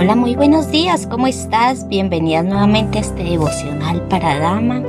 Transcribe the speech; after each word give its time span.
Hola, 0.00 0.14
muy 0.14 0.36
buenos 0.36 0.70
días, 0.70 1.08
¿cómo 1.08 1.26
estás? 1.26 1.88
Bienvenidas 1.88 2.44
nuevamente 2.44 2.98
a 2.98 3.00
este 3.00 3.24
devocional 3.24 4.00
para 4.06 4.38
damas. 4.38 4.84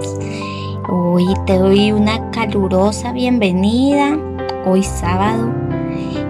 Hoy 0.88 1.26
te 1.48 1.58
doy 1.58 1.92
una 1.92 2.30
calurosa 2.30 3.12
bienvenida, 3.12 4.16
hoy 4.68 4.84
sábado, 4.84 5.52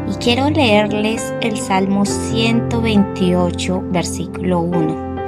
y 0.09 0.15
quiero 0.23 0.49
leerles 0.49 1.33
el 1.41 1.57
Salmo 1.57 2.05
128, 2.05 3.83
versículo 3.91 4.61
1. 4.61 5.25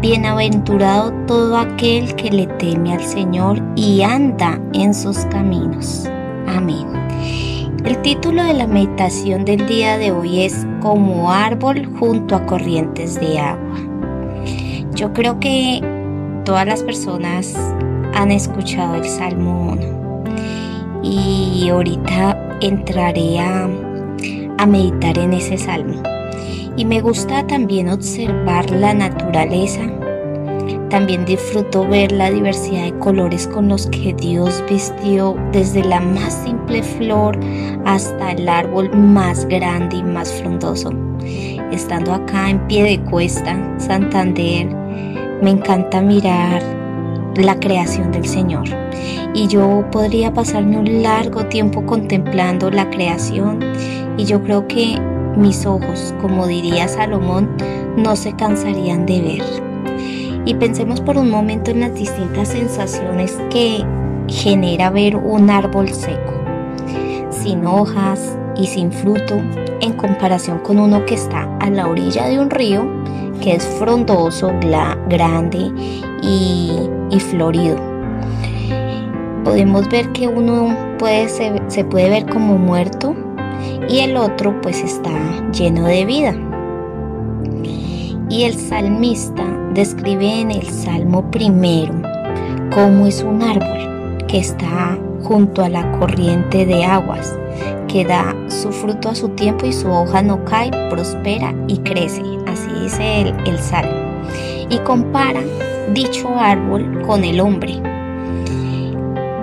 Bienaventurado 0.00 1.12
todo 1.28 1.56
aquel 1.56 2.16
que 2.16 2.32
le 2.32 2.48
teme 2.48 2.94
al 2.94 3.04
Señor 3.04 3.62
y 3.76 4.02
anda 4.02 4.60
en 4.72 4.92
sus 4.92 5.18
caminos. 5.26 6.08
Amén. 6.48 6.88
El 7.88 8.02
título 8.02 8.44
de 8.44 8.52
la 8.52 8.66
meditación 8.66 9.46
del 9.46 9.66
día 9.66 9.96
de 9.96 10.12
hoy 10.12 10.42
es 10.42 10.66
Como 10.82 11.32
árbol 11.32 11.86
junto 11.98 12.36
a 12.36 12.44
corrientes 12.44 13.18
de 13.18 13.38
agua. 13.38 13.78
Yo 14.94 15.14
creo 15.14 15.40
que 15.40 15.80
todas 16.44 16.66
las 16.66 16.82
personas 16.82 17.56
han 18.12 18.30
escuchado 18.30 18.96
el 18.96 19.06
Salmo 19.06 19.72
1 19.72 21.02
y 21.02 21.70
ahorita 21.70 22.58
entraré 22.60 23.38
a, 23.38 23.66
a 24.58 24.66
meditar 24.66 25.16
en 25.16 25.32
ese 25.32 25.56
salmo. 25.56 26.02
Y 26.76 26.84
me 26.84 27.00
gusta 27.00 27.46
también 27.46 27.88
observar 27.88 28.70
la 28.70 28.92
naturaleza 28.92 29.80
también 30.90 31.24
disfruto 31.24 31.86
ver 31.86 32.12
la 32.12 32.30
diversidad 32.30 32.84
de 32.84 32.98
colores 32.98 33.46
con 33.46 33.68
los 33.68 33.86
que 33.88 34.14
Dios 34.14 34.62
vistió 34.68 35.36
desde 35.52 35.84
la 35.84 36.00
más 36.00 36.32
simple 36.44 36.82
flor 36.82 37.38
hasta 37.84 38.32
el 38.32 38.48
árbol 38.48 38.90
más 38.96 39.46
grande 39.46 39.96
y 39.96 40.02
más 40.02 40.32
frondoso. 40.32 40.90
Estando 41.70 42.14
acá 42.14 42.50
en 42.50 42.66
pie 42.66 42.84
de 42.84 43.00
cuesta, 43.10 43.58
Santander, 43.78 44.66
me 45.42 45.50
encanta 45.50 46.00
mirar 46.00 46.62
la 47.36 47.58
creación 47.60 48.10
del 48.10 48.26
Señor. 48.26 48.64
Y 49.34 49.46
yo 49.46 49.84
podría 49.92 50.32
pasarme 50.32 50.78
un 50.78 51.02
largo 51.02 51.46
tiempo 51.46 51.84
contemplando 51.84 52.70
la 52.70 52.88
creación 52.90 53.60
y 54.16 54.24
yo 54.24 54.42
creo 54.42 54.66
que 54.66 54.98
mis 55.36 55.66
ojos, 55.66 56.14
como 56.20 56.46
diría 56.46 56.88
Salomón, 56.88 57.48
no 57.96 58.16
se 58.16 58.32
cansarían 58.34 59.06
de 59.06 59.20
ver 59.20 59.77
y 60.48 60.54
pensemos 60.54 61.02
por 61.02 61.18
un 61.18 61.28
momento 61.28 61.70
en 61.70 61.80
las 61.80 61.92
distintas 61.92 62.48
sensaciones 62.48 63.38
que 63.50 63.84
genera 64.28 64.88
ver 64.88 65.14
un 65.14 65.50
árbol 65.50 65.90
seco, 65.90 66.32
sin 67.28 67.66
hojas 67.66 68.38
y 68.56 68.66
sin 68.66 68.90
fruto, 68.90 69.34
en 69.82 69.92
comparación 69.92 70.60
con 70.60 70.78
uno 70.78 71.04
que 71.04 71.16
está 71.16 71.54
a 71.58 71.68
la 71.68 71.86
orilla 71.86 72.28
de 72.28 72.40
un 72.40 72.48
río, 72.48 72.88
que 73.42 73.56
es 73.56 73.66
frondoso, 73.78 74.50
grande 75.10 75.70
y, 76.22 77.20
florido. 77.30 77.76
Podemos 79.44 79.86
ver 79.90 80.12
que 80.12 80.28
uno 80.28 80.74
puede, 80.98 81.28
se, 81.28 81.60
se 81.66 81.84
puede 81.84 82.08
ver 82.08 82.24
como 82.24 82.56
muerto 82.56 83.14
y 83.86 83.98
el 83.98 84.16
otro 84.16 84.58
pues 84.62 84.82
está 84.82 85.12
lleno 85.52 85.84
de 85.84 86.06
vida. 86.06 86.34
Y 88.30 88.44
el 88.44 88.54
salmista 88.54 89.44
describe 89.78 90.40
en 90.40 90.50
el 90.50 90.68
Salmo 90.68 91.30
primero 91.30 91.94
cómo 92.74 93.06
es 93.06 93.22
un 93.22 93.40
árbol 93.42 94.26
que 94.26 94.38
está 94.38 94.98
junto 95.22 95.62
a 95.62 95.68
la 95.68 95.88
corriente 96.00 96.66
de 96.66 96.84
aguas, 96.84 97.38
que 97.86 98.04
da 98.04 98.34
su 98.48 98.72
fruto 98.72 99.10
a 99.10 99.14
su 99.14 99.28
tiempo 99.28 99.66
y 99.66 99.72
su 99.72 99.88
hoja 99.88 100.20
no 100.20 100.44
cae, 100.44 100.72
prospera 100.90 101.54
y 101.68 101.78
crece. 101.78 102.22
Así 102.48 102.68
dice 102.82 103.20
el, 103.20 103.34
el 103.46 103.56
Salmo. 103.60 103.94
Y 104.68 104.78
compara 104.78 105.42
dicho 105.94 106.28
árbol 106.36 107.00
con 107.06 107.22
el 107.22 107.38
hombre. 107.38 107.80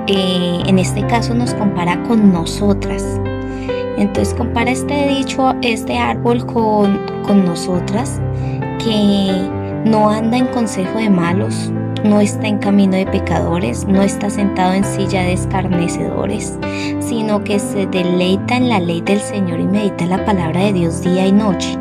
Eh, 0.07 0.63
en 0.65 0.79
este 0.79 1.07
caso 1.07 1.33
nos 1.33 1.53
compara 1.53 2.03
con 2.03 2.33
nosotras. 2.33 3.21
Entonces 3.97 4.33
compara 4.33 4.71
este 4.71 5.07
dicho, 5.07 5.55
este 5.61 5.97
árbol 5.97 6.45
con, 6.45 6.99
con 7.25 7.45
nosotras 7.45 8.19
que 8.83 9.64
no 9.85 10.09
anda 10.09 10.37
en 10.37 10.47
consejo 10.47 10.97
de 10.97 11.09
malos, 11.11 11.71
no 12.03 12.19
está 12.19 12.47
en 12.47 12.57
camino 12.57 12.97
de 12.97 13.05
pecadores, 13.05 13.85
no 13.85 14.01
está 14.01 14.29
sentado 14.29 14.73
en 14.73 14.83
silla 14.83 15.21
de 15.21 15.33
escarnecedores, 15.33 16.57
sino 16.99 17.43
que 17.43 17.59
se 17.59 17.85
deleita 17.85 18.57
en 18.57 18.69
la 18.69 18.79
ley 18.79 19.01
del 19.01 19.19
Señor 19.19 19.59
y 19.59 19.67
medita 19.67 20.07
la 20.07 20.25
palabra 20.25 20.61
de 20.61 20.73
Dios 20.73 21.01
día 21.01 21.27
y 21.27 21.31
noche, 21.31 21.77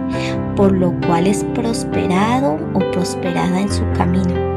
por 0.55 0.73
lo 0.73 0.93
cual 1.07 1.27
es 1.27 1.45
prosperado 1.55 2.59
o 2.75 2.79
prosperada 2.93 3.61
en 3.61 3.73
su 3.73 3.83
camino. 3.97 4.54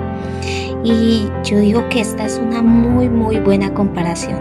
Y 0.88 1.30
yo 1.44 1.60
digo 1.60 1.90
que 1.90 2.00
esta 2.00 2.26
es 2.26 2.40
una 2.42 2.62
muy, 2.62 3.10
muy 3.10 3.42
buena 3.42 3.74
comparación. 3.74 4.40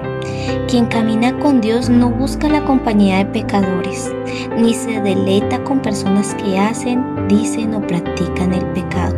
Quien 0.69 0.87
camina 0.87 1.37
con 1.41 1.61
Dios 1.61 1.91
no 1.91 2.09
busca 2.09 2.49
la 2.49 2.65
compañía 2.65 3.19
de 3.19 3.27
pecadores, 3.27 4.13
ni 4.57 4.73
se 4.73 5.01
deleita 5.01 5.65
con 5.65 5.81
personas 5.81 6.37
que 6.37 6.57
hacen, 6.57 7.27
dicen 7.27 7.75
o 7.75 7.81
practican 7.81 8.55
el 8.55 8.65
pecado. 8.67 9.17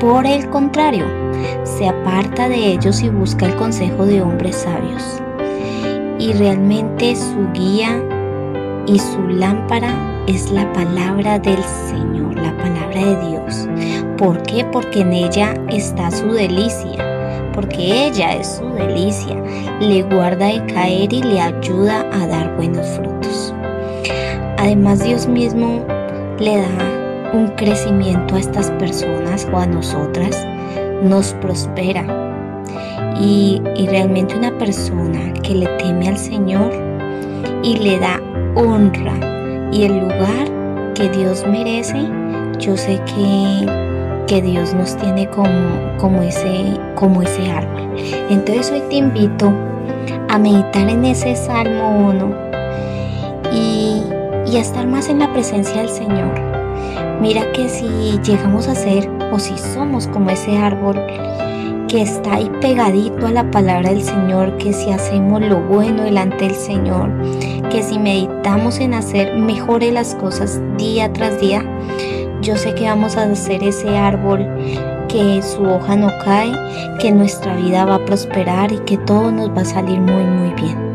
Por 0.00 0.26
el 0.26 0.50
contrario, 0.50 1.04
se 1.62 1.86
aparta 1.86 2.48
de 2.48 2.72
ellos 2.72 3.02
y 3.04 3.08
busca 3.08 3.46
el 3.46 3.54
consejo 3.54 4.04
de 4.04 4.20
hombres 4.20 4.56
sabios. 4.56 5.22
Y 6.18 6.32
realmente 6.32 7.14
su 7.14 7.52
guía 7.52 8.02
y 8.88 8.98
su 8.98 9.28
lámpara 9.28 9.94
es 10.26 10.50
la 10.50 10.72
palabra 10.72 11.38
del 11.38 11.62
Señor, 11.88 12.34
la 12.34 12.56
palabra 12.56 13.00
de 13.00 13.28
Dios. 13.28 13.63
¿Por 14.18 14.42
qué? 14.42 14.64
Porque 14.72 15.00
en 15.00 15.12
ella 15.12 15.54
está 15.68 16.10
su 16.10 16.32
delicia 16.32 17.14
porque 17.54 18.08
ella 18.08 18.34
es 18.34 18.56
su 18.58 18.68
delicia, 18.70 19.36
le 19.80 20.02
guarda 20.02 20.46
de 20.46 20.66
caer 20.74 21.12
y 21.12 21.22
le 21.22 21.40
ayuda 21.40 22.04
a 22.12 22.26
dar 22.26 22.56
buenos 22.56 22.86
frutos. 22.88 23.54
Además 24.58 25.04
Dios 25.04 25.28
mismo 25.28 25.84
le 26.40 26.58
da 26.58 27.30
un 27.32 27.48
crecimiento 27.56 28.34
a 28.34 28.40
estas 28.40 28.70
personas 28.72 29.48
o 29.52 29.58
a 29.58 29.66
nosotras, 29.66 30.44
nos 31.02 31.32
prospera. 31.34 32.04
Y, 33.20 33.62
y 33.76 33.86
realmente 33.86 34.36
una 34.36 34.56
persona 34.58 35.32
que 35.44 35.54
le 35.54 35.66
teme 35.78 36.08
al 36.08 36.18
Señor 36.18 36.72
y 37.62 37.76
le 37.76 38.00
da 38.00 38.20
honra 38.56 39.14
y 39.70 39.84
el 39.84 40.00
lugar 40.00 40.92
que 40.94 41.08
Dios 41.10 41.44
merece, 41.46 42.08
yo 42.58 42.76
sé 42.76 43.00
que 43.06 43.93
que 44.26 44.42
Dios 44.42 44.74
nos 44.74 44.96
tiene 44.96 45.28
como, 45.28 45.48
como, 45.98 46.22
ese, 46.22 46.78
como 46.94 47.22
ese 47.22 47.50
árbol. 47.50 47.94
Entonces 48.30 48.70
hoy 48.70 48.82
te 48.88 48.96
invito 48.96 49.52
a 50.28 50.38
meditar 50.38 50.88
en 50.88 51.04
ese 51.04 51.36
Salmo 51.36 52.08
1 52.08 52.34
y, 53.52 54.02
y 54.50 54.56
a 54.56 54.60
estar 54.60 54.86
más 54.86 55.08
en 55.08 55.18
la 55.20 55.32
presencia 55.32 55.76
del 55.76 55.90
Señor. 55.90 56.34
Mira 57.20 57.50
que 57.52 57.68
si 57.68 58.18
llegamos 58.24 58.68
a 58.68 58.74
ser 58.74 59.08
o 59.32 59.38
si 59.38 59.56
somos 59.58 60.06
como 60.08 60.30
ese 60.30 60.56
árbol 60.58 61.00
que 61.88 62.02
está 62.02 62.34
ahí 62.34 62.50
pegadito 62.60 63.26
a 63.26 63.30
la 63.30 63.50
palabra 63.50 63.90
del 63.90 64.02
Señor, 64.02 64.56
que 64.56 64.72
si 64.72 64.90
hacemos 64.90 65.40
lo 65.40 65.60
bueno 65.60 66.02
delante 66.02 66.46
del 66.46 66.54
Señor, 66.54 67.10
que 67.70 67.82
si 67.82 67.98
meditamos 67.98 68.80
en 68.80 68.94
hacer 68.94 69.36
mejores 69.36 69.92
las 69.92 70.14
cosas 70.16 70.60
día 70.76 71.12
tras 71.12 71.40
día, 71.40 71.64
yo 72.42 72.56
sé 72.56 72.74
que 72.74 72.84
vamos 72.84 73.16
a 73.16 73.24
hacer 73.24 73.62
ese 73.62 73.96
árbol 73.96 74.46
que 75.08 75.42
su 75.42 75.62
hoja 75.62 75.96
no 75.96 76.10
cae, 76.24 76.52
que 76.98 77.12
nuestra 77.12 77.54
vida 77.56 77.84
va 77.84 77.96
a 77.96 78.04
prosperar 78.04 78.72
y 78.72 78.78
que 78.78 78.98
todo 78.98 79.30
nos 79.30 79.50
va 79.50 79.62
a 79.62 79.64
salir 79.64 80.00
muy 80.00 80.24
muy 80.24 80.52
bien. 80.54 80.94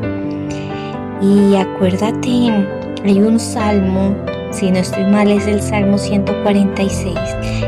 Y 1.21 1.55
acuérdate, 1.55 2.67
hay 3.03 3.21
un 3.21 3.39
salmo, 3.39 4.15
si 4.51 4.71
no 4.71 4.79
estoy 4.79 5.05
mal 5.05 5.29
es 5.29 5.47
el 5.47 5.61
Salmo 5.61 5.97
146, 5.97 7.17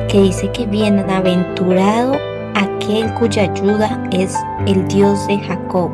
que 0.08 0.22
dice 0.22 0.52
que 0.52 0.66
bienaventurado 0.66 2.18
aquel 2.56 3.14
cuya 3.16 3.44
ayuda 3.44 4.02
es 4.12 4.36
el 4.68 4.88
Dios 4.88 5.28
de 5.28 5.40
Jacob 5.40 5.92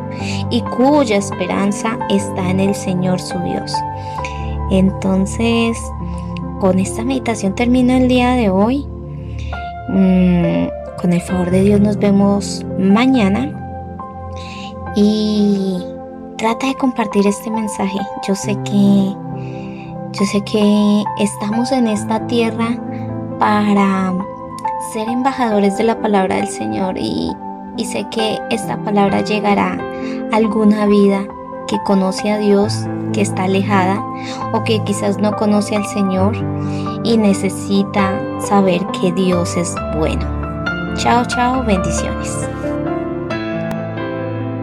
y 0.49 0.61
cuya 0.61 1.17
esperanza 1.17 1.97
está 2.09 2.49
en 2.49 2.59
el 2.59 2.75
Señor 2.75 3.19
su 3.19 3.37
Dios. 3.39 3.73
Entonces, 4.71 5.77
con 6.59 6.79
esta 6.79 7.03
meditación 7.03 7.55
termino 7.55 7.93
el 7.93 8.07
día 8.07 8.31
de 8.31 8.49
hoy. 8.49 8.85
Mm, 9.89 10.67
con 10.99 11.13
el 11.13 11.21
favor 11.21 11.51
de 11.51 11.61
Dios 11.61 11.79
nos 11.79 11.97
vemos 11.97 12.65
mañana. 12.79 13.53
Y 14.95 15.77
trata 16.37 16.67
de 16.67 16.75
compartir 16.75 17.27
este 17.27 17.51
mensaje. 17.51 17.99
Yo 18.27 18.35
sé 18.35 18.57
que 18.63 19.15
yo 20.13 20.25
sé 20.25 20.41
que 20.41 21.03
estamos 21.19 21.71
en 21.71 21.87
esta 21.87 22.25
tierra 22.27 22.69
para 23.37 24.13
ser 24.91 25.07
embajadores 25.09 25.77
de 25.77 25.83
la 25.83 26.01
palabra 26.01 26.37
del 26.37 26.47
Señor 26.47 26.97
y, 26.97 27.31
y 27.75 27.85
sé 27.85 28.07
que 28.09 28.39
esta 28.49 28.77
palabra 28.77 29.21
llegará 29.21 29.77
a 30.31 30.35
alguna 30.35 30.87
vida 30.87 31.27
que 31.67 31.81
conoce 31.83 32.31
a 32.31 32.37
Dios, 32.37 32.73
que 33.13 33.21
está 33.21 33.43
alejada 33.43 34.01
o 34.53 34.63
que 34.63 34.83
quizás 34.83 35.17
no 35.17 35.35
conoce 35.35 35.75
al 35.75 35.85
Señor 35.85 36.35
y 37.03 37.17
necesita 37.17 38.19
saber 38.39 38.85
que 38.99 39.11
Dios 39.11 39.55
es 39.57 39.75
bueno. 39.95 40.25
Chao, 40.97 41.25
chao, 41.25 41.63
bendiciones. 41.63 42.47